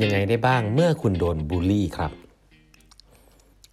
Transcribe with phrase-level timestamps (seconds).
[0.00, 2.12] ำยังไงได้บ้างเมื่อคุณโดนบูลลี่ครับ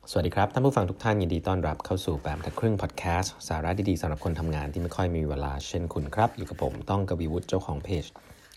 [0.10, 8.06] สวัสดีครับ ท่านผู้ฟังทุกท่านยินดีต้อนรับเข้าสู่แปมทัดครึ่งพอดแคสต์สาระดีๆสำหรับคนทำงานที่ไม่ค่อยมีเวลาเช่นคุณครับ อยู่กับผมต้องกวีวุฒิเจ้าของเพจ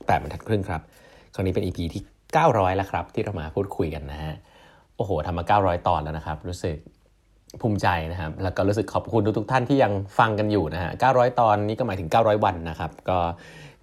[0.05, 0.81] แปมทัดครึ่งครับ
[1.35, 2.03] ครั้งนี้เป็น EP ที่
[2.41, 4.35] 900 แล้วครับ ที่เรามาพูดคุยกันนะฮะ
[4.97, 6.77] โอ้โหทำมา 900 ตอนแล้วนะครับ รู้สึก
[7.61, 13.19] ภูมิใจนะครับแล้วก็รู้สึกขอบคุณทุกๆท่านที่ยังฟังกันอยู่นะฮะ900 ตอนนี้ก็หมายถึง 900 วันนะครับ ก็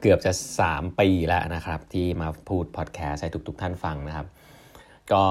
[0.02, 0.32] เกือบจะ
[0.66, 4.28] 3 ปีแล้วนะครับ ที่มาพูดพอดแคสต์ให้ทุกๆ ท่านฟังนะครับ
[5.12, 5.24] ก็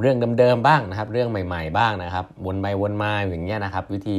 [0.00, 4.18] เรื่องเดิมๆบ้างนะครับ เรื่องใหม่ ๆ บ้างนะครับ วนไปวนมาอย่างเงี้ยนะครับ วิธี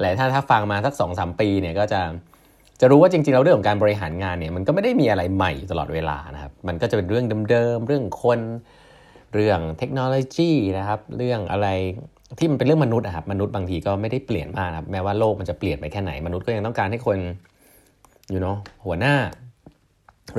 [0.00, 2.00] หลายท่านถ้าฟังมาสัก 2-3 ปีเนี่ยก็จะ
[2.80, 8.40] จะรู้ว่าจริงๆแล้วเรื่องของการบริหารงานเนี่ยมันก็ไม่ได้มีอะไรใหม่ตลอดเวลานะครับ มันก็จะเป็นเรื่องเดิมๆเรื่องคน
[9.34, 11.68] เรื่องเทคโนโลยีนะครับ เรื่องอะไร
[12.38, 17.18] ที่มันเป็นเรื่องมนุษย์นะครับมนุษย์บางทีก็ไม่ได้เปลี่ยนมากนะครับแม้ว่าโลกมันจะเปลี่ยนไปแค่ไหนมนุษย์ก็ยังต้องการให้คน
[18.34, 19.14] you know หัวหน้า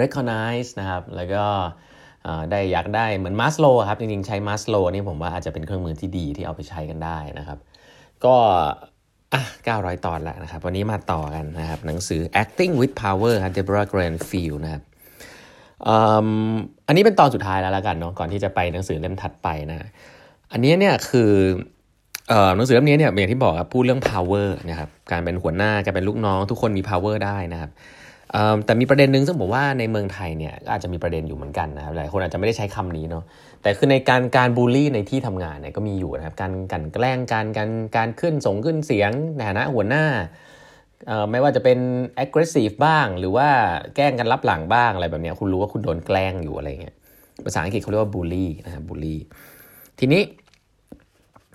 [0.01, 1.45] recognize นะครับ แล้วก็
[2.51, 7.59] ได้อยากได้เหมือนมาสโลครับ จริงๆ ใช้มาสโลนี่ผมว่าอาจจะเป็นเครื่องมือที่ดีที่เอาไปใช้กันได้นะครับ
[8.25, 8.35] ก็
[9.33, 9.41] อะ
[9.73, 14.83] 900 ตอนแล้วนะครับ วันนี้มาต่อกันนะครับ หนังสือ acting with power ครับ Deborah Granfield นะครับ
[16.87, 19.89] อันนี้เป็นตอนสุดท้ายแล้วละกันเนาะก่อนที่จะไปหนังสือเล่มถัดไปนะ
[20.51, 21.31] อันนี้เนี่ยคือ
[22.55, 27.71] หนังสือเล่มนี้เนี่ยอย่างที่บอกครับพูดเรื่อง power นะครับการเป็นหัวหน้าการเป็นลูกน้อง ทุกคนมี power ได้นะครับ
[28.65, 33.23] แต่มีประเด็นหนึ่งซึ่งผมว่าในเมืองไทยเนี่ยอาจจะมีประเด็นอยู่เหมือนกันนะครับหลายคนอาจจะไม่ได้ใช้คำนี้เนาะ
[33.61, 40.05] แต่คือในการการบูลลี่ในที่ทำงานเนี่ยก็มีอยู่นะครับการกันแกล้งการการการขึ้นส่งขึ้นเสียงในฐานะหัวหน้า
[41.31, 41.79] ไม่ว่าจะเป็น
[42.23, 43.47] aggressive บ้าง หรือว่า
[43.95, 46.95] แกล้งกันรับหลังบ้างอะไรแบบนี้คุณรู้ว่าคุณโดนแกล้งอยู่อะไรเงี้ย
[47.45, 49.19] ภาษาอังกฤษเขาเรียกว่าบูลลี่นะครับบูลลี่
[49.99, 50.21] ทีนี้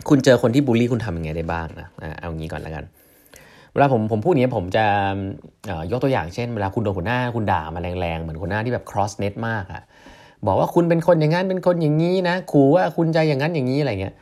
[0.09, 2.85] คุณเจอคนที่บูลลี่คุณทำยังไงได้บ้างนะเอางี้ก่อนแล้วกัน
[3.73, 4.85] เวลาผมผมพูดนี้ผมจะ
[5.91, 9.83] ยกตัวอย่างเช่น เวลาคุณโดนหัวหน้าคุณด่ามาแรงๆ เหมือนหัวหน้าที่แบบ cross net มากอะ
[10.47, 14.15] บอกว่าคุณเป็นคนอย่างนั้นเป็นคนอย่างนี้นะขู่ว่าคุณจะอย่างนั้นอย่างนี้อะไรเงี้ย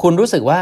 [0.00, 0.60] คุณรู้สึกว่า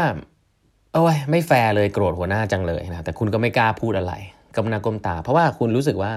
[0.93, 4.13] โอ้ยไม่แฟร์เลยโกรธหัวหน้าจังเลยนะแต่คุณก็ไม่กล้าพูดอะไร
[4.55, 6.11] กำนาก้มตา เพราะว่าคุณรู้สึกว่า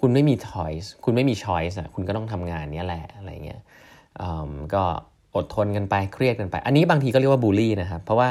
[0.00, 3.60] คุณไม่มี choice คุณไม่มี choice อะคุณก็ต้องทำงานนี้แหละอะไรเงี้ย
[4.74, 4.82] ก็
[5.36, 8.28] อดทนกันไปเครียดกันไป อันนี้บางทีก็เรียกว่าบูลลี่นะครับ เพราะว่า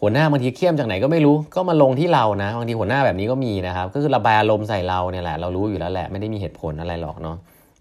[0.00, 7.36] หัวหน้าบางทีเข้มจากไหนก็ไม่รู้ก็มาลงที่เรานะบางทีหัวหน้าแบบนี้ก็มีนะครับ ก็คือระบายอารมณ์ใส่เราเนี่ยแหละเรารู้อยู่แล้วแหละไม่ได้มีเหตุผลอะไรหรอกเนาะ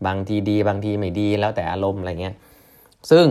[0.07, 2.35] บางทีดีบางทีไม่ดีแล้วแต่อารมณ์อะไรเงี้ย
[3.11, 3.25] ซึ่ง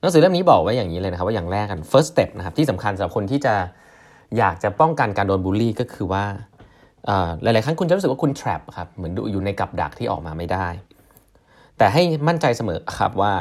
[0.00, 3.54] หนังสือเล่มนี้บอกไว้อย่างนี้เลยนะครับ ว่าอย่างแรกกัน first step นะครับที่สำคัญสำหรับคนที่จะ
[4.38, 6.24] อยากจะป้องกันการโดนบูลลี่ก็คือว่า
[7.42, 10.66] หลาย ๆ ครั้งคุณจะรู้สึกว่าคุณ trap ครับเหมือนอยู่ในกับดักที่ออกมาไม่ได้
[11.78, 13.32] แต่ให้มั่นใจเสมอครับว่า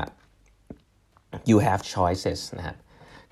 [1.50, 2.76] you have choices นะครับ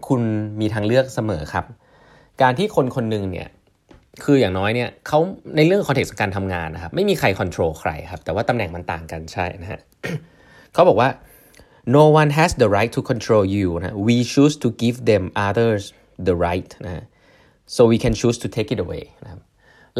[0.08, 0.22] คุณ
[0.60, 1.66] มีทางเลือกเสมอครับ
[2.42, 3.50] การที่คนคนหนึ่งเนี่ย
[4.24, 5.20] คืออย่างน้อยเนี่ยเขา
[5.56, 9.82] ในเรื่องคอนเท็กต์การทำงานนะครับ ไม่มีใครควบคุมใครครับ แต่ว่าตำแหน่งมันต่างกันใช่นะฮะ
[10.74, 11.10] เขาบอกว่า
[11.98, 15.84] no one has the right to control you นะ we choose to give them others
[16.28, 17.04] the right นะ
[17.76, 19.42] so we can choose to take it away นะครับ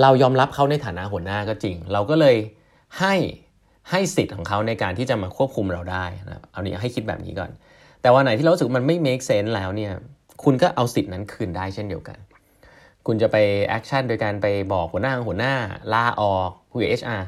[0.02, 2.36] เรายอมรับเขาในฐานะหัวหน้าก็จริง เราก็เลย
[3.00, 3.16] ให้
[3.90, 7.52] ให้สิทธิ์ของเขาในการที่จะมาควบคุมเราได้นะเอานี้ให้คิดแบบนี้ก่อน
[8.06, 9.94] แต่วันไหนที่เราสึกมันไม่ make sense แล้วเนี่ย
[10.44, 12.18] คุณก็เอาสิทธินั้นคืนได้เช่นเดียวกัน
[13.06, 15.54] คุณจะไป action โดยการไปบอกหัวหน้าหัวหน้า
[15.94, 17.22] ลาออกคุยกับ HR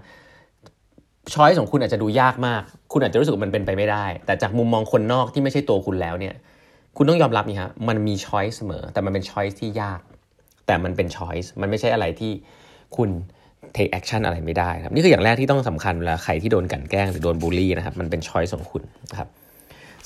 [1.33, 2.61] ช้อยของคุณอาจจะดูยากมาก
[2.91, 6.35] คุณอาจจะรู้สึกมันเป็นไปไม่ได้ แต่จากมุมมองคนนอกที่ไม่ใช่ตัวคุณแล้วเนี่ย
[6.97, 9.99] คุณต้องยอมรับนี่ฮะ มันมี choice เสมอ แต่มันเป็น choice ที่ยาก
[10.67, 12.31] แต่มันเป็น choiceมันไม่ใช่อะไรที่
[12.97, 13.09] คุณ
[13.75, 19.29] take action อะไรไม่ได้ครับ นี่คืออย่างแรกที่ต้องสำคัญเวลาใครที่โดนกันแกล้งหรือโดนบูลลี่นะครับ มันเป็นช้อยของคุณนะครับ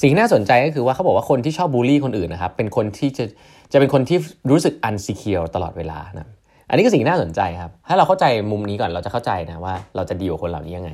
[0.01, 3.25] สิ่งน่าสนใจก็คือว่าเขาบอกว่าคนที่ชอบบูลลี่คนอื่นนะครับเป็นคนที่จะ
[3.72, 4.17] จะเป็นคนที่
[4.51, 6.28] รู้สึกอันซีเคียวตลอดเวลานะ
[6.69, 10.91] อันนี้ก็สิ่งน่าสนใจครับ ถ้าเราเข้าใจมุมนี้ก่อนเราจะเข้าใจนะว่าเราจะดีกับคนเหล่านี้ยังไง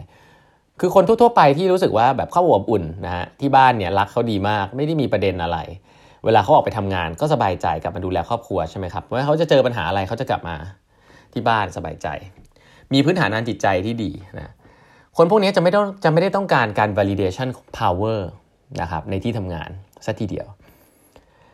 [0.80, 5.58] คือคนทั่วๆไปที่รู้สึกว่าแบบเข้าอบอุ่นนะฮะที่บ้านเนี่ยรักเขาดีมากไม่ได้มีประเด็นอะไร
[6.26, 10.56] เวลาเขาออกไปทำงานก็สบายใจกลับมาดูแลครอบครัวใช่ไหมครับว่าเขาจะเจอปัญหาอะไรเขาจะกลับมา
[11.34, 12.08] ที่บ้านสบายใจ
[12.94, 14.52] มีพื้นฐานทางจิตใจที่ดีนะ
[15.18, 17.50] คนพวกนี้จะไม่ต้องจะไม่ได้ต้องการการ validation
[17.80, 18.20] power
[18.82, 19.70] นะครับในที่ทำงาน
[20.06, 20.48] สัทีเดียว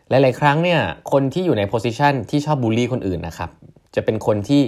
[0.08, 0.80] หลาย ๆ ครั้งเนี่ย
[1.12, 3.50] คนที่อยู่ในโพสิชันที่ชอบบูลลี่คนอื่นนะครับ
[3.94, 4.62] จะเป็นคนที่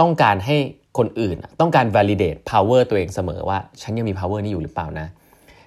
[0.00, 0.56] ต้องการให้
[0.98, 5.06] คนอื่น ต้องการ validate power ตัวเองเสมอว่า ฉันยังมี power นี้อยู่หรือเปล่านะ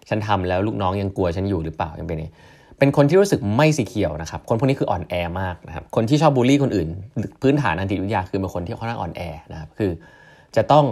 [0.10, 2.32] ฉันทำแล้วลูกน้องยังกลัวฉันอยู่หรือเปล่ายังเป็นนี้
[2.80, 6.88] เป็นคนที่รู้สึกไม่สีเขียวนะครับ คนพวกนี้คืออ่อนแอมากนะครับ คนที่ชอบบูลลี่คนอื่น
[7.42, 9.22] พื้นฐานทางจิตวิทยาคือเป็นคนที่ค่อนข้างอ่อนแอ
[9.52, 9.92] นะครับ คือ
[10.56, 10.86] จะต้อง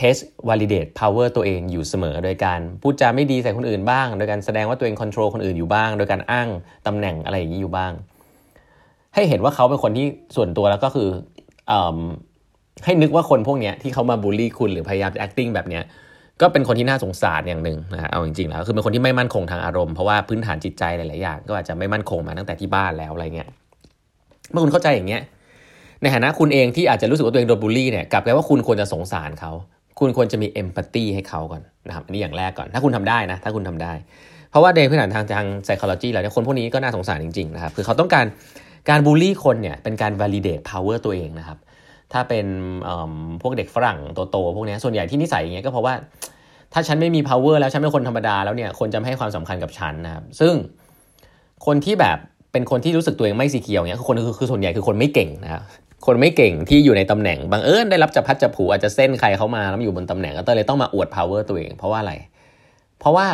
[0.00, 6.48] test validate power ตัวเองอยู่เสมอ โดยการพูดจาไม่ดีใส่คนอื่นบ้าง โดยการแสดงว่าตัวเอง control คนอื่นอยู่บ้าง โดยการอ้าง
[6.86, 7.92] ตำแหน่งอะไรอย่างนี้อยู่บ้าง
[9.14, 10.06] ให้เห็นว่าเขาเป็นคนที่
[10.36, 11.08] ส่วนตัวแล้วก็คือ
[11.70, 11.72] อ
[12.84, 15.80] ให้นึกว่าคนพวกนี้ที่เขามาบูลลี่คุณหรือพยายาม acting แบบนี้
[16.40, 23.48] ก็เป็นคนที่น่าสงสารอย่างหนึ่งนะฮะเอาจริงๆแล้วคือเป็นคนที่ไม่มั่นคงทางอารมณ์เพราะว่าพื้นฐานจิตใจหลายๆอย่างก็อาจจะไม่มั่นคงมาตั้งแต่ที่บ้านแล้วอะไรเงี้ย
[24.50, 25.22] เมื่อคุณเข้าใจอย่างเงี้ย
[26.00, 29.52] ในฐานะคุณเองที่อาจจะรู้สึกว่าตัวเองโดนบูลลี่เนี่ยกลับกลายว่าคุณควรจะสงสารเขา
[29.98, 33.92] คุณควรจะมีเอมพัตตีให้เขาก่อนนะครับอันนี้อย่างแรกก่อน ถ้าคุณทำได้นะ ถ้าคุณทำได้
[34.50, 38.26] เพราะว่าในพื้นฐานทางทาง psychology แล้วเนี่ยคนพวกนี้ก็น่าสงสารจริงๆนะครับคือเขาต้องการ
[38.90, 41.58] การบูลลี่คนเนี่ยเป็นการ validate power ตัวเองนะครับ
[42.12, 42.46] ถ้าเป็น
[43.42, 43.98] พวกเด็กฝรั่ง
[44.30, 45.94] โตๆพวกนี้ส่วนใหญ่ที่นิสัยอย่างเงี้ยก็เพราะว่า
[46.72, 50.54] ถ้าฉันไม่มี power แล้วฉันเป็นคนธรรมดาแล้วเนี่ยคนจะไม่ให้ความสำคัญกับฉันนะครับซึ่ง
[51.66, 52.18] คนที่แบบ
[52.52, 55.62] เป็นคนที่รู้สึกตัวเองไม่สีเขียวเนี่ยคือคนคือคือส่วนใหญ่คือคนไม่เก่งนะครับ
[56.06, 62.12] คนไม่เก่งที่อยู่ในตำแหน่งบางเอิญได้รับจับพัดจับผูอาจจะเส้นใครเข้ามาแล้วอยู่บนตำแหน่งก็เลยต้องมาอวด power ตัวเอง เพราะว่าอะไร
[63.00, 63.26] เพราะว่า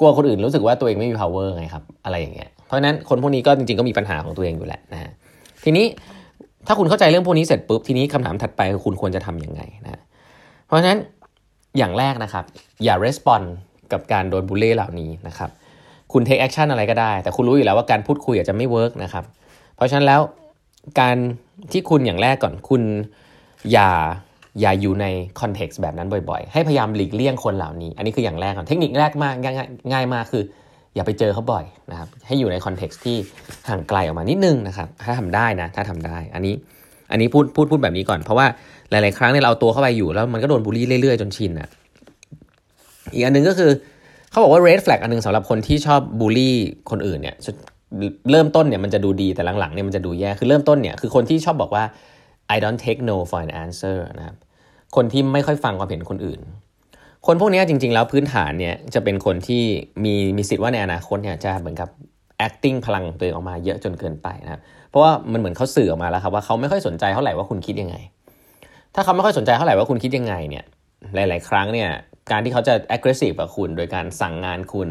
[0.00, 5.10] กลัวคนอื่นรู้สึกว่าตัวเองไม่มี power ไงครับ อะไรอย่างเงี้ยเพราะฉะนั้นคนพวกนี้ก็จริงๆก็มีปัญหาของตัวเองอยู่แหละนะฮะ
[5.64, 5.86] ทีนี้
[6.66, 10.00] ถ้าคุณเข้าใจเรื่องพวกนี้เสร็จปุ๊บทีนี้คำถามถัดไปคือคุณควรจะทํำยังไงนะ
[10.66, 10.98] เพราะฉะนั้น
[11.78, 12.44] อย่างแรกนะครับ
[12.84, 13.46] อย่า respond
[13.92, 15.50] กับการโดนบูลลี่เหล่านี้นะครับ
[16.12, 19.24] คุณ take action อะไรก็ได้ แต่คุณรู้อยู่แล้วว่าการพูดคุยอาจจะไม่ work นะครับ
[19.76, 20.20] เพราะฉะนั้นแล้ว
[21.00, 21.16] การ
[21.72, 22.82] ที่คุณอย่างแรกก่อนคุณ
[23.72, 23.90] อย่า
[24.60, 25.06] อย่าอยู่ใน
[25.40, 29.54] คอนเท็กซ์แบบนั้นบ่อยๆ ให้พยายามหลีกเลี่ยงคนเหล่านี้ อันนี้คืออย่างแรกก่อน เทคนิคแรกมากง่าย
[29.92, 30.42] ง่ายมากคือ
[30.94, 33.16] อย่าไปเจอเขาบ่อยนะครับ ให้อยู่ในคอนเท็กซ์ที่
[33.68, 36.54] ห่างไกลออกมานิดนึงนะครับ ถ้าทำได้นะ ถ้าทำได้ อันนี้
[37.10, 38.46] อันนี้พูดพูดพูดแบบนี้ก่อน เพราะว่า
[38.90, 41.68] หลายๆ ครั้งเนี่ยเราเอาตัวเข้าไปอยู่แล้วมันก็โดนบูลลี่เรื่อยๆ จนชินอะ
[43.12, 43.70] อีกอันนึงก็คือ
[44.30, 46.54] เขาบอกว่า red flag อันนึงสำหรับคนที่ชอบบูลลี่
[46.90, 47.36] คนอื่นเนี่ย
[48.30, 51.84] เริ่มต้นเนี่ยมันจะดูดีแต่หลังๆเนี่ยมันจะดูแย่คือเริ่มต้นเนี่ยคือคนที่ชอบบอกว่า
[52.54, 54.36] I don't take no for an answer นะครับ
[54.96, 56.40] คนที่ไม่ค่อยฟังความเห็นคนอื่น
[57.26, 59.62] คนพวกนี้จริง ๆ แล้วพื้นฐานเนี่ยจะเป็นคนที่
[60.04, 61.88] มีมีสิทธิ์ว่าในอนาคตเนี่ยจะเหมือนกับ
[62.46, 64.60] acting พลังตัวเองออกมาเยอะจนเกินไปนะครับ
[64.90, 67.96] เพราะว่ามันเหมือนเขาสื่อออกมาแล้วครับว่าเขาไม่ค่อยสนใจเท่าไหร่ว่าคุณคิดยังไง
[68.94, 70.64] ถ้าเขาไม่ค่อยสนใจเท่าไหร่ว่าคุณคิดยังไงเนี่ย
[71.14, 71.90] หลาย ๆ ครั้งเนี่ย
[72.30, 74.88] การที่เขาจะ aggressive กับคุณ โดยการสั่งงานคุณ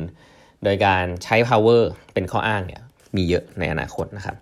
[0.64, 1.82] โดยการใช้ power
[2.14, 2.82] เป็นข้ออ้างเนี่ย
[3.16, 4.36] มีเยอะในอนาคตนะครับ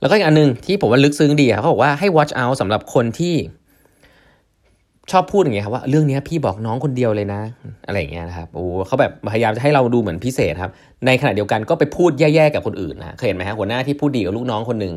[0.00, 3.34] แล้วก็อีกอันนึงที่ผมว่าลึกซึ้งดีครับเขาบอกว่าให้ watch out สำหรับคนที่
[5.10, 7.40] ชอบพูดอย่างเงี้ยครับว่าเรื่องนี้พี่บอกน้องคนเดียวเลยนะ
[7.86, 10.72] อะไรอย่างเงี้ยนะครับโอ้เขาแบบพยายามจะให้เราดูเหมือนพิเศษครับ
[11.06, 14.94] ในขณะเดียวกันก็ไปพูดแย่ๆกับคนอื่นนะเคยเห็นไหมฮะหัวหน้าที่พูดดีกับลูกน้องคนหนึ่ง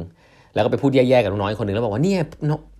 [0.54, 2.20] แล้วก็ไปพูดแย่ๆกับลูกน้องคนหนึ่งแล้วบอกว่าเนี่ย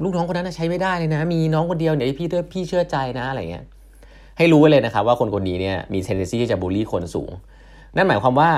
[0.04, 3.64] ลูกน้องคนนั้นใช้ไม่ได้เลยนะ มีน้องคนเดียวเนี่ยวพี่เพี่เชื่อใจนะอะไรเงี้ย
[4.38, 7.32] ให้รู้ไว้เลยนะครับว่าคนคนนี้เนี่ยมี tendency ที่จะบูลลี่คนสูง
[7.96, 8.52] นั่นหมายความว่า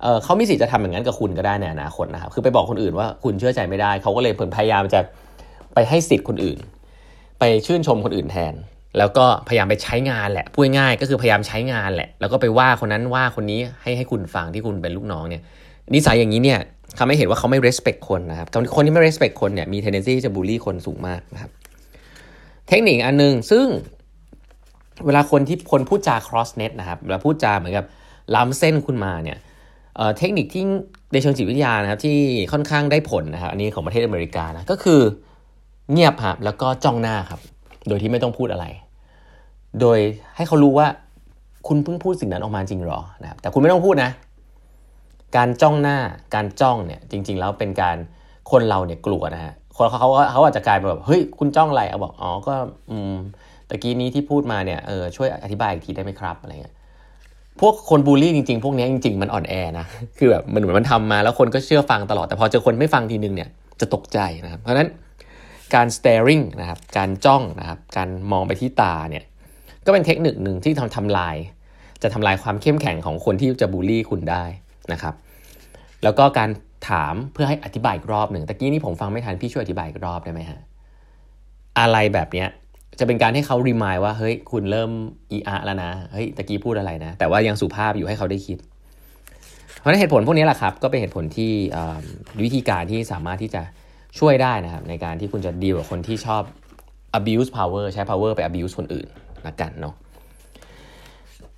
[0.00, 5.00] เเขามีสิทธิ์จะทำอย่างนั้นกับคุณก็ได้ในอนาคตนะครับ คือไปบอกคนอื่นว่าคุณเชื่อใจไม่ได้ เขาก็เลยพยายามจะ
[5.74, 6.58] ไปให้สิทธิ์คนอื่น
[7.38, 8.54] ไปชื่นชมคนอื่นแทน
[8.98, 15.42] แล้วก็พยายามไปใช้งานแหละ พูดง่ายก็คือพยายามใช้งานแหละ แล้วก็ไปว่าคนนั้นว่าคนนี้ให้ให้คุณฟังที่คุณเป็นลูกน้องเนี่ย
[15.94, 16.60] นิสัยอย่างนี้เนี่ย
[16.98, 21.50] ทำให้เห็นว่าเขาไม่ respect คนนะครับ คนที่ไม่ respect คนเนี่ยมี tendency จะบูลลี่คนสูงมากนะครับ
[22.68, 23.66] เทคนิคอันนึงซึ่ง
[25.06, 27.84] เวลาคนที่คนพูดจา cross net นะครับเวลาพูดจาเหมือนกับ
[28.34, 29.38] ล้ำเส้นคุณมาเนี่ย
[30.18, 30.64] เทคนิคที่
[31.12, 32.16] ในเชิงจิตวิทยานะครับที่
[32.52, 35.00] ค่อนข้างได้ผลนะครับอันนี้ของประเทศอเมริกานะก็คือ
[35.92, 37.40] เงียบครับแล้วก็จ้องหน้าครับ
[37.88, 38.66] โดยที่ไม่ต้องพูดอะไร
[39.80, 39.98] โดย
[40.36, 40.86] ให้เขารู้ว่า
[41.68, 44.10] คุณเพิ่งพูดสิ่งนั้นออกมาจริงหรอนะครับแต่คุณไม่ต้องพูดนะ
[45.36, 45.98] การจ้องหน้า
[46.34, 47.96] การจ้องเนี่ยจริง ๆ แล้วเป็นการ
[48.50, 52.54] คนเราเนี่ยกลัวนะฮะคนเขาเขาเขาอาจจะกลายเป็นแบบเฮ้ยคุณจ้องอะไรเอาบอกอ๋อก็
[52.90, 53.16] อืม
[53.68, 56.74] ตะกี้นี้ที่พูดมาเนี่ยเออช่วยอธิบายอีกทีได้ไหมครับอะไรเงี้ย
[57.60, 59.86] พวกคนบูลลี่จริงๆ พวกนี้จริง ๆ มันอ่อนแอนะ
[60.18, 63.48] คือแบบมันเหมือนมันทำมาแล้วคนก็เชื่อฟังตลอด แต่พอเจอคนไม่ฟังทีนึงเนี่ย
[63.80, 64.88] จะตกใจนะครับ เพราะฉะนั้น
[65.74, 69.24] การ staring นะครับ การจ้องนะครับ การมองไปที่ตาเนี่ย
[69.86, 71.36] ก็เป็นเทคนิคหนึ่งที่ทำทำลาย
[72.02, 74.44] จะทำลายความเข้มแข็งของคนที่จะบูลลี่คุณได้
[74.92, 75.14] นะครับ
[76.02, 76.50] แล้วก็การ
[76.90, 80.60] ถามเพื่อให้อธิบายอีกรอบหนึ่งตะกี้นี่ผมฟังไม่ทันพี่ช่วยอธิบายอีกรอบได้ไหมฮะ
[81.78, 82.48] อะไรแบบเนี้ย
[82.98, 84.90] จะเป็นการให้เขารีมายว่าเฮ้ยคุณเริ่ม
[85.32, 88.58] อีอาแล้วนะเฮ้ยตะกี้พูดอะไรนะ แต่ว่ายังสุภาพอยู่ให้เขาได้คิด
[89.78, 91.52] เพราะนั้นเหตุผลพวกนี้แหละครับ ก็เป็นเหตุผลที่
[92.44, 93.62] วิธีการที่สามารถที่จะ
[94.18, 96.42] ช่วยได้นะครับ ในการที่คุณจะดีกับคนที่ชอบ
[97.18, 99.06] abuse power ใช้ power ไป abuse คนอื่น
[99.46, 99.94] ละกันเนาะ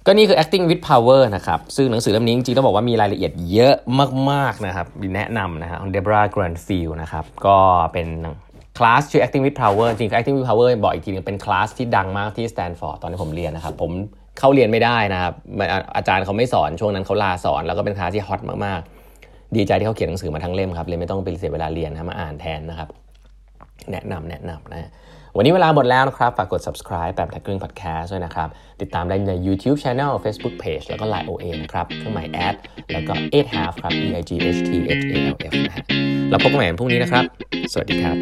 [0.07, 3.75] ก็นี่คือ acting with power นะครับ ซึ่งหนังสือเล่มนี้จริงๆต้องบอกว่ามีรายละเอียดเยอะ
[4.30, 7.59] มากๆนะครับแนะนำนะครับของ Deborah Granfield นะครับ ก็
[7.92, 8.09] เป็น
[8.78, 13.90] คลาสชื่อ acting with power จริง acting with power บอกอีกทีนึงเป็นคลาสที่ดังมากที่สแตนฟอร์ดตอนที่ผมเรียนนะครับ ผม
[14.38, 15.32] เข้าเรียนไม่ได้นะครับ
[15.97, 22.88] อาจารย์เขาไม่สอนช่วงนั้นเขาลาสอน แล้วก็เป็นคลาสที่ฮอตมากๆ ดีใจที่เขาเขียนหนังสือมาทั้งเล่มครับเลยไม่ต้องไปเสียเวลาเรียนนะมาอ่านแทนนะครับ
[23.92, 24.90] แนะนำแนะนำนะ
[25.37, 28.49] วันนี้เวลาหมดแล้วนะครับ ฝากกด subscribe แปดบรรทัดครึ่ง podcast ด้วยนะครับ
[28.80, 32.54] ติดตามได้ใน YouTube Channel Facebook Page แล้วก็ Line OA นะครับ เครื่องหมายแอด
[32.92, 35.52] แล้วก็ e i g h half ครับ e i g h t h a l f
[35.66, 35.85] นะฮะ
[36.30, 37.25] เราพบกันใหม่พรุ่งนี้นะครับ
[37.73, 38.16] สวัสดีครับ